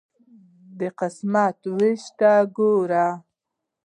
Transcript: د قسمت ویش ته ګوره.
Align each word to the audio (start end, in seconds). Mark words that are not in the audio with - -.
د 0.79 0.81
قسمت 0.99 1.57
ویش 1.77 2.03
ته 2.19 2.31
ګوره. 2.57 3.07